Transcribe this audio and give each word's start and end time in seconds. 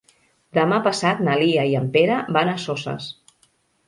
Demà 0.57 0.77
passat 0.85 1.19
na 1.27 1.35
Lia 1.41 1.65
i 1.71 1.75
en 1.79 1.89
Pere 1.97 2.15
van 2.39 2.49
a 2.55 2.57
Soses. 2.65 3.11